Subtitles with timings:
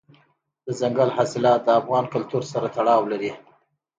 [0.65, 3.31] دځنګل حاصلات د افغان کلتور سره تړاو لري.